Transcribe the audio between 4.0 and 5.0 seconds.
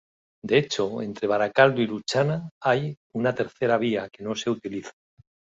que no se utiliza.